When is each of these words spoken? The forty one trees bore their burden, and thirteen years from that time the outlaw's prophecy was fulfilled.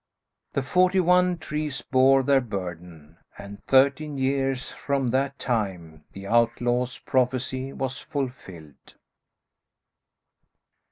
The 0.53 0.63
forty 0.63 0.99
one 0.99 1.37
trees 1.37 1.83
bore 1.83 2.23
their 2.23 2.41
burden, 2.41 3.17
and 3.37 3.63
thirteen 3.65 4.17
years 4.17 4.71
from 4.71 5.11
that 5.11 5.37
time 5.37 6.05
the 6.13 6.25
outlaw's 6.25 6.97
prophecy 6.97 7.71
was 7.71 7.99
fulfilled. 7.99 8.95